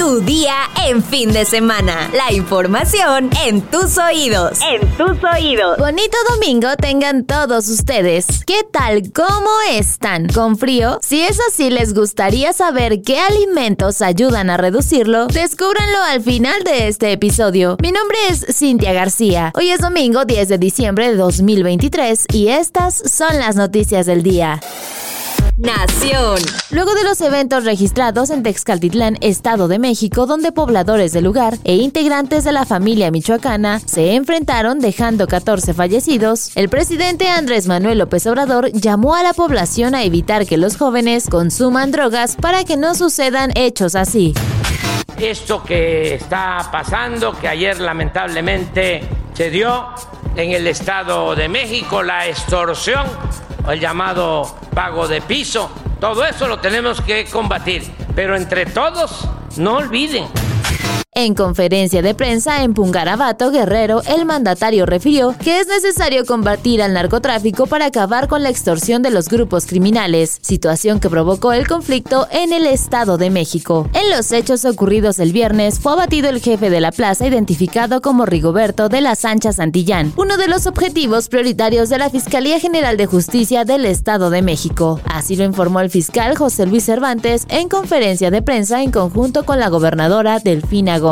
[0.00, 0.54] Tu día
[0.86, 2.10] en fin de semana.
[2.14, 4.58] La información en tus oídos.
[4.62, 5.76] En tus oídos.
[5.76, 8.42] Bonito domingo tengan todos ustedes.
[8.46, 9.12] ¿Qué tal?
[9.12, 10.26] ¿Cómo están?
[10.28, 10.98] ¿Con frío?
[11.02, 15.26] Si es así, les gustaría saber qué alimentos ayudan a reducirlo.
[15.26, 17.76] Descúbranlo al final de este episodio.
[17.82, 19.52] Mi nombre es Cintia García.
[19.54, 24.60] Hoy es domingo 10 de diciembre de 2023 y estas son las noticias del día.
[25.60, 26.38] Nación.
[26.70, 31.76] Luego de los eventos registrados en Texcaltitlán, Estado de México, donde pobladores del lugar e
[31.76, 38.26] integrantes de la familia michoacana se enfrentaron dejando 14 fallecidos, el presidente Andrés Manuel López
[38.26, 42.94] Obrador llamó a la población a evitar que los jóvenes consuman drogas para que no
[42.94, 44.32] sucedan hechos así.
[45.18, 49.02] Esto que está pasando, que ayer lamentablemente
[49.34, 49.88] se dio
[50.36, 53.04] en el Estado de México, la extorsión
[53.68, 55.70] el llamado pago de piso.
[56.00, 57.82] Todo eso lo tenemos que combatir,
[58.14, 60.26] pero entre todos no olviden
[61.24, 66.94] en conferencia de prensa en Pungarabato, Guerrero, el mandatario refirió que es necesario combatir al
[66.94, 72.26] narcotráfico para acabar con la extorsión de los grupos criminales, situación que provocó el conflicto
[72.30, 73.90] en el Estado de México.
[73.92, 78.24] En los hechos ocurridos el viernes fue abatido el jefe de la plaza identificado como
[78.24, 83.06] Rigoberto de la Sancha Santillán, uno de los objetivos prioritarios de la Fiscalía General de
[83.06, 85.00] Justicia del Estado de México.
[85.04, 89.60] Así lo informó el fiscal José Luis Cervantes en conferencia de prensa en conjunto con
[89.60, 91.09] la gobernadora Delfina Gómez.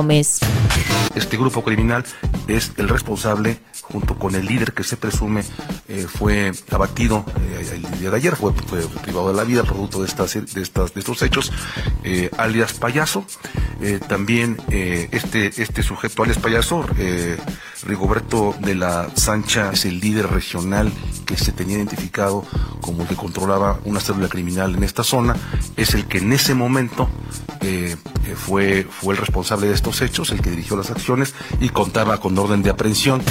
[1.15, 2.05] Este grupo criminal
[2.47, 5.43] es el responsable, junto con el líder que se presume
[5.89, 8.53] eh, fue abatido eh, el día de ayer, fue,
[9.03, 11.53] privado de la vida producto de, estas, estos hechos,
[12.05, 13.25] eh, alias Payaso.
[14.07, 16.85] también este, este sujeto, alias Payaso,
[17.85, 20.93] Rigoberto de la Sancha, es el líder regional
[21.27, 22.45] que se tenía identificado
[22.81, 25.37] como el que controlaba una célula criminal en esta zona,
[25.77, 27.09] es el que en ese momento
[28.37, 32.39] fue, fue el responsable de estos hechos, el que dirigió las acciones y contaba con
[32.39, 33.23] orden de aprehensión.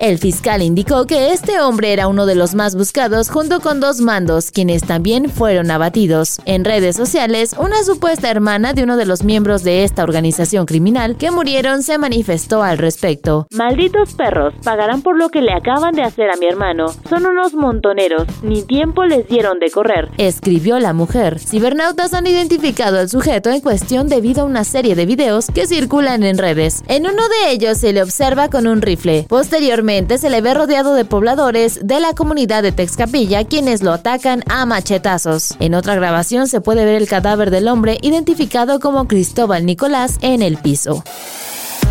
[0.00, 4.00] El fiscal indicó que este hombre era uno de los más buscados junto con dos
[4.00, 6.38] mandos, quienes también fueron abatidos.
[6.44, 11.16] En redes sociales, una supuesta hermana de uno de los miembros de esta organización criminal
[11.16, 13.48] que murieron se manifestó al respecto.
[13.50, 16.94] Malditos perros, pagarán por lo que le acaban de hacer a mi hermano.
[17.08, 20.10] Son unos montoneros, ni tiempo les dieron de correr.
[20.16, 21.40] Escribió la mujer.
[21.40, 26.22] Cibernautas han identificado al sujeto en cuestión debido a una serie de videos que circulan
[26.22, 26.84] en redes.
[26.86, 29.26] En uno de ellos se le observa con un rifle.
[29.28, 34.44] Posteriormente se le ve rodeado de pobladores de la comunidad de Texcapilla quienes lo atacan
[34.46, 35.56] a machetazos.
[35.60, 40.42] En otra grabación se puede ver el cadáver del hombre identificado como Cristóbal Nicolás en
[40.42, 41.04] el piso.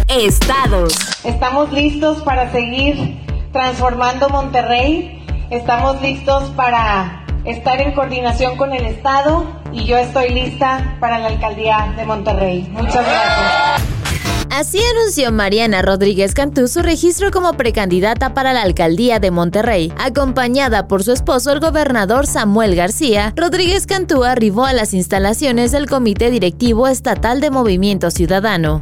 [0.10, 0.94] Estados.
[1.24, 3.20] Estamos listos para seguir
[3.52, 5.26] transformando Monterrey.
[5.50, 11.30] Estamos listos para estar en coordinación con el Estado y yo estoy lista para la
[11.30, 12.68] alcaldía de Monterrey.
[12.72, 13.97] Muchas gracias.
[14.50, 19.94] Así anunció Mariana Rodríguez Cantú su registro como precandidata para la alcaldía de Monterrey.
[19.98, 25.88] Acompañada por su esposo, el gobernador Samuel García, Rodríguez Cantú arribó a las instalaciones del
[25.88, 28.82] Comité Directivo Estatal de Movimiento Ciudadano.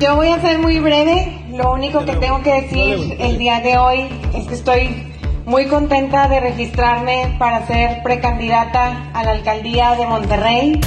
[0.00, 1.44] Yo voy a ser muy breve.
[1.50, 5.12] Lo único que tengo que decir el día de hoy es que estoy
[5.44, 10.80] muy contenta de registrarme para ser precandidata a la alcaldía de Monterrey.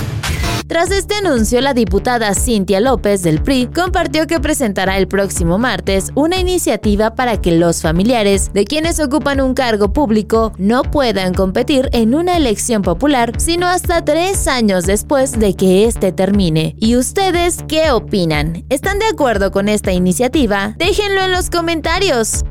[0.67, 6.11] Tras este anuncio, la diputada Cintia López del PRI compartió que presentará el próximo martes
[6.13, 11.89] una iniciativa para que los familiares de quienes ocupan un cargo público no puedan competir
[11.93, 16.75] en una elección popular, sino hasta tres años después de que éste termine.
[16.79, 18.65] ¿Y ustedes qué opinan?
[18.67, 20.75] ¿Están de acuerdo con esta iniciativa?
[20.77, 22.43] Déjenlo en los comentarios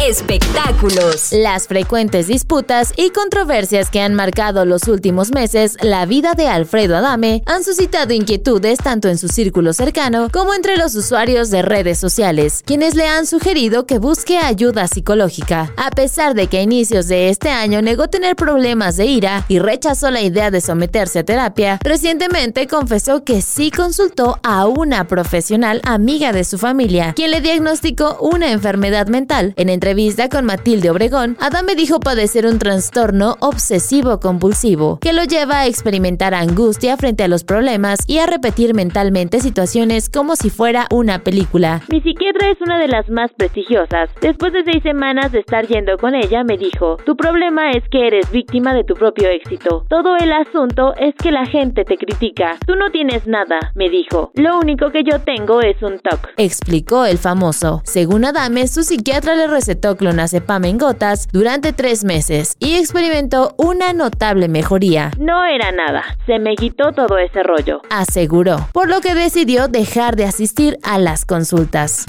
[0.00, 1.32] espectáculos.
[1.32, 6.96] Las frecuentes disputas y controversias que han marcado los últimos meses la vida de Alfredo
[6.96, 11.98] Adame han suscitado inquietudes tanto en su círculo cercano como entre los usuarios de redes
[11.98, 15.72] sociales, quienes le han sugerido que busque ayuda psicológica.
[15.76, 19.58] A pesar de que a inicios de este año negó tener problemas de ira y
[19.58, 25.80] rechazó la idea de someterse a terapia, recientemente confesó que sí consultó a una profesional
[25.84, 29.54] amiga de su familia, quien le diagnosticó una enfermedad mental.
[29.56, 35.66] En entrevista con Matilde Obregón, Adame dijo padecer un trastorno obsesivo-compulsivo, que lo lleva a
[35.66, 41.18] experimentar angustia frente a los problemas y a repetir mentalmente situaciones como si fuera una
[41.18, 41.82] película.
[41.90, 44.08] Mi psiquiatra es una de las más prestigiosas.
[44.22, 48.06] Después de seis semanas de estar yendo con ella, me dijo, tu problema es que
[48.06, 49.84] eres víctima de tu propio éxito.
[49.90, 52.56] Todo el asunto es que la gente te critica.
[52.66, 54.30] Tú no tienes nada, me dijo.
[54.32, 56.30] Lo único que yo tengo es un TOC.
[56.38, 57.82] Explicó el famoso.
[57.84, 63.54] Según Adame, su psiquiatra le recetó recetó clonazepam en gotas durante tres meses y experimentó
[63.58, 65.10] una notable mejoría.
[65.18, 70.14] No era nada, se me quitó todo ese rollo, aseguró, por lo que decidió dejar
[70.14, 72.06] de asistir a las consultas.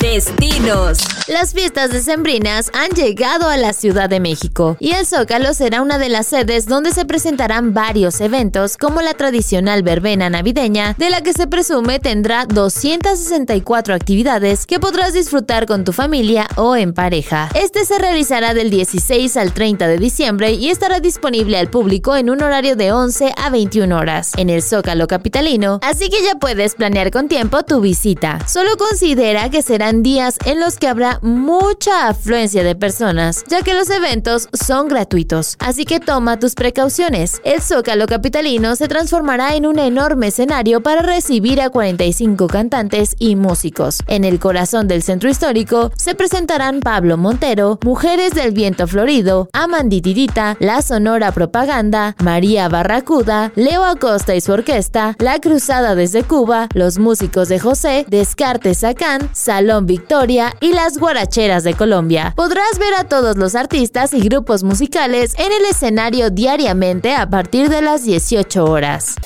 [0.00, 0.98] Destinos.
[1.28, 5.98] Las fiestas decembrinas han llegado a la Ciudad de México y el Zócalo será una
[5.98, 11.22] de las sedes donde se presentarán varios eventos como la tradicional verbena navideña, de la
[11.22, 17.50] que se presume tendrá 264 actividades que podrás disfrutar con tu familia o en pareja.
[17.54, 22.30] Este se realizará del 16 al 30 de diciembre y estará disponible al público en
[22.30, 26.74] un horario de 11 a 21 horas en el Zócalo capitalino, así que ya puedes
[26.74, 28.38] planear con tiempo tu visita.
[28.48, 33.74] Solo considera que será días en los que habrá mucha afluencia de personas, ya que
[33.74, 37.40] los eventos son gratuitos, así que toma tus precauciones.
[37.44, 43.36] El Zócalo Capitalino se transformará en un enorme escenario para recibir a 45 cantantes y
[43.36, 43.98] músicos.
[44.06, 50.56] En el corazón del centro histórico se presentarán Pablo Montero, Mujeres del Viento Florido, Amanditidita,
[50.60, 56.98] La Sonora Propaganda, María Barracuda, Leo Acosta y su orquesta, La Cruzada desde Cuba, los
[56.98, 62.32] músicos de José, Descartes Sacán, Salón Victoria y las Guaracheras de Colombia.
[62.36, 67.68] Podrás ver a todos los artistas y grupos musicales en el escenario diariamente a partir
[67.68, 69.16] de las 18 horas.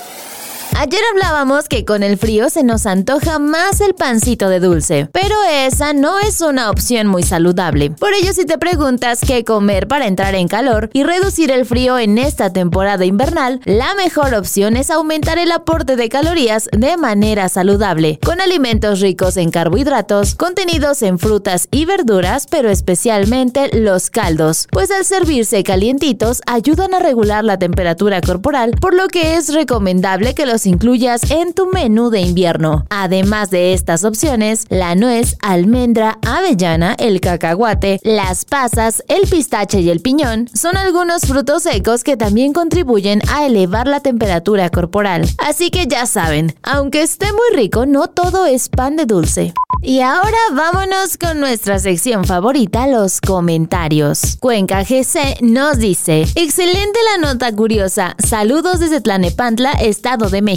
[0.77, 5.37] Ayer hablábamos que con el frío se nos antoja más el pancito de dulce, pero
[5.49, 7.91] esa no es una opción muy saludable.
[7.91, 11.97] Por ello, si te preguntas qué comer para entrar en calor y reducir el frío
[11.97, 17.49] en esta temporada invernal, la mejor opción es aumentar el aporte de calorías de manera
[17.49, 24.67] saludable, con alimentos ricos en carbohidratos, contenidos en frutas y verduras, pero especialmente los caldos,
[24.73, 30.35] pues al servirse calientitos ayudan a regular la temperatura corporal, por lo que es recomendable
[30.35, 32.87] que los incluyas en tu menú de invierno.
[32.91, 39.91] Además de estas opciones, la nuez, almendra, avellana, el cacahuate, las pasas, el pistache y
[39.91, 45.29] el piñón son algunos frutos secos que también contribuyen a elevar la temperatura corporal.
[45.39, 49.55] Así que ya saben, aunque esté muy rico, no todo es pan de dulce.
[49.83, 54.39] Y ahora vámonos con nuestra sección favorita, los comentarios.
[54.41, 60.54] Cuenca GC nos dice, excelente la nota curiosa, saludos desde Tlanepantla, Estado de México.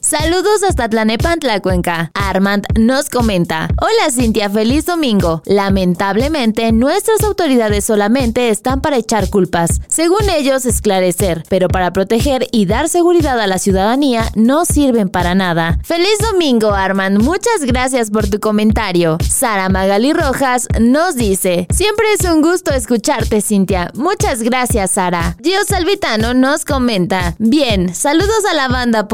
[0.00, 2.10] Saludos hasta Tlanepantla, Cuenca.
[2.14, 5.42] Armand nos comenta, hola Cintia, feliz domingo.
[5.44, 12.66] Lamentablemente, nuestras autoridades solamente están para echar culpas, según ellos esclarecer, pero para proteger y
[12.66, 15.78] dar seguridad a la ciudadanía no sirven para nada.
[15.82, 22.24] Feliz domingo, Armand, muchas gracias por tu comentario Sara Magali Rojas nos dice, siempre es
[22.24, 23.90] un gusto escucharte, Cintia.
[23.94, 25.36] Muchas gracias, Sara.
[25.42, 29.08] Gio Salvitano nos comenta, bien, saludos a la banda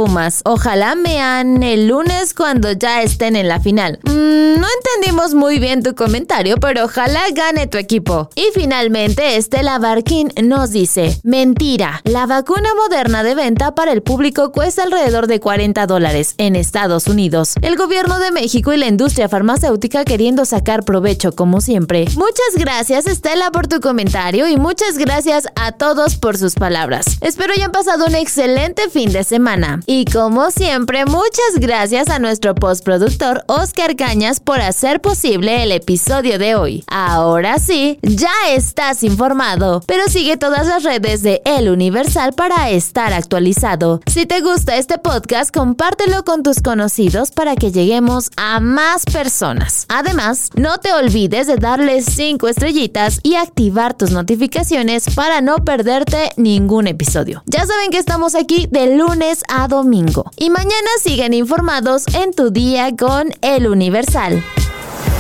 [0.45, 3.99] Ojalá mean el lunes cuando ya estén en la final.
[4.05, 8.31] Mm, no entendimos muy bien tu comentario, pero ojalá gane tu equipo.
[8.35, 14.53] Y finalmente, Estela Barkin nos dice, mentira, la vacuna moderna de venta para el público
[14.53, 17.55] cuesta alrededor de 40 dólares en Estados Unidos.
[17.63, 22.07] El gobierno de México y la industria farmacéutica queriendo sacar provecho como siempre.
[22.17, 27.07] Muchas gracias Estela por tu comentario y muchas gracias a todos por sus palabras.
[27.21, 29.81] Espero hayan pasado un excelente fin de semana.
[29.87, 36.39] Y como siempre, muchas gracias a nuestro postproductor Oscar Cañas por hacer posible el episodio
[36.39, 36.85] de hoy.
[36.87, 43.13] Ahora sí, ya estás informado, pero sigue todas las redes de El Universal para estar
[43.13, 44.01] actualizado.
[44.07, 49.85] Si te gusta este podcast, compártelo con tus conocidos para que lleguemos a más personas
[49.89, 56.31] Además, no te olvides de darle 5 estrellitas y activar tus notificaciones para no perderte
[56.39, 57.43] ningún episodio.
[57.45, 60.06] Ya saben que estamos aquí de lunes a domingo.
[60.37, 64.43] Y mañana siguen informados en tu día con El Universal.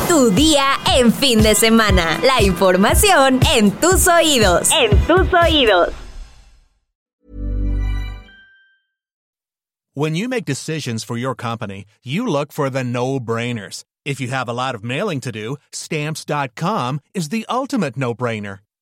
[0.09, 0.64] Tu día
[0.97, 2.21] en fin de semana.
[2.23, 4.71] La información en tus oídos.
[4.73, 5.93] En tus oídos.
[9.95, 13.83] When you make decisions for your company, you look for the no-brainers.
[14.05, 18.61] If you have a lot of mailing to do, stamps.com is the ultimate no brainer.